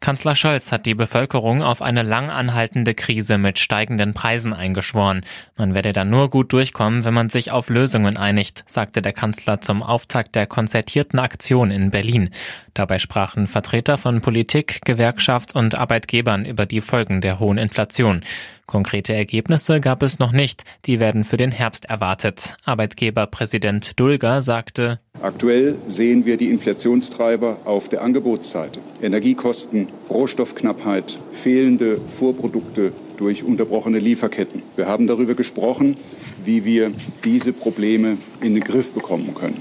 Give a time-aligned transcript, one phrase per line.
[0.00, 5.22] Kanzler Scholz hat die Bevölkerung auf eine lang anhaltende Krise mit steigenden Preisen eingeschworen.
[5.56, 9.60] Man werde da nur gut durchkommen, wenn man sich auf Lösungen einigt, sagte der Kanzler
[9.60, 12.30] zum Auftakt der konzertierten Aktion in Berlin.
[12.74, 18.22] Dabei sprachen Vertreter von Politik, Gewerkschaft und Arbeitgebern über die Folgen der hohen Inflation.
[18.66, 22.56] Konkrete Ergebnisse gab es noch nicht, die werden für den Herbst erwartet.
[22.64, 28.78] Arbeitgeberpräsident Dulger sagte, Aktuell sehen wir die Inflationstreiber auf der Angebotsseite.
[29.02, 34.62] Energiekosten, Rohstoffknappheit, fehlende Vorprodukte durch unterbrochene Lieferketten.
[34.76, 35.96] Wir haben darüber gesprochen,
[36.44, 36.92] wie wir
[37.24, 39.60] diese Probleme in den Griff bekommen können.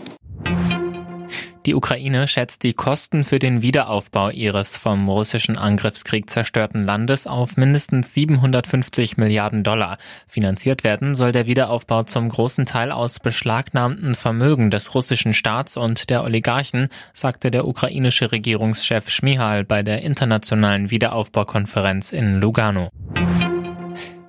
[1.68, 7.58] Die Ukraine schätzt die Kosten für den Wiederaufbau ihres vom russischen Angriffskrieg zerstörten Landes auf
[7.58, 9.98] mindestens 750 Milliarden Dollar.
[10.30, 16.10] Finanziert werden soll der Wiederaufbau zum großen Teil aus beschlagnahmten Vermögen des russischen Staats und
[16.10, 22.92] der Oligarchen, sagte der ukrainische Regierungschef Schmihal bei der internationalen Wiederaufbaukonferenz in Lugano.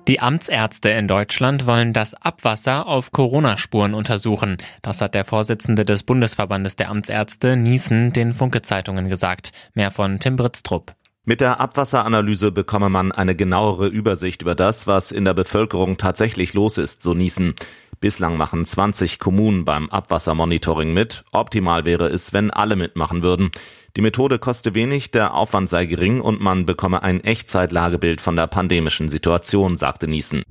[0.09, 4.57] Die Amtsärzte in Deutschland wollen das Abwasser auf Corona-Spuren untersuchen.
[4.81, 9.51] Das hat der Vorsitzende des Bundesverbandes der Amtsärzte Niesen den Funke-Zeitungen gesagt.
[9.75, 10.95] Mehr von Tim Britztrup.
[11.25, 16.53] Mit der Abwasseranalyse bekomme man eine genauere Übersicht über das, was in der Bevölkerung tatsächlich
[16.53, 17.55] los ist, so Niesen.
[17.99, 21.25] Bislang machen 20 Kommunen beim Abwassermonitoring mit.
[21.31, 23.51] Optimal wäre es, wenn alle mitmachen würden.
[23.97, 28.47] Die Methode koste wenig, der Aufwand sei gering und man bekomme ein Echtzeitlagebild von der
[28.47, 30.43] pandemischen Situation, sagte Niesen.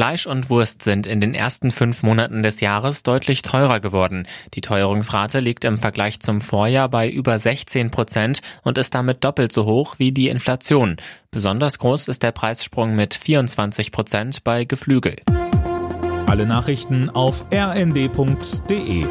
[0.00, 4.26] Fleisch und Wurst sind in den ersten fünf Monaten des Jahres deutlich teurer geworden.
[4.54, 9.52] Die Teuerungsrate liegt im Vergleich zum Vorjahr bei über 16 Prozent und ist damit doppelt
[9.52, 10.96] so hoch wie die Inflation.
[11.30, 15.16] Besonders groß ist der Preissprung mit 24 Prozent bei Geflügel.
[16.24, 19.04] Alle Nachrichten auf rnd.de